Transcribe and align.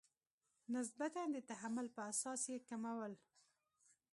نسبتا 0.75 1.23
د 1.33 1.37
تحمل 1.49 1.87
په 1.95 2.01
اساس 2.11 2.41
یې 2.51 2.59
کمول. 2.69 3.13